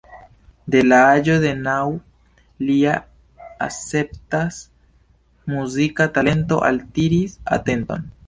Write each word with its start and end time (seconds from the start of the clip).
De 0.75 0.79
la 0.91 0.97
aĝo 1.09 1.33
de 1.43 1.49
naŭ 1.65 1.75
lia 2.69 2.95
escepta 3.67 4.41
muzika 5.55 6.11
talento 6.19 6.61
altiris 6.71 7.37
atenton. 7.59 8.11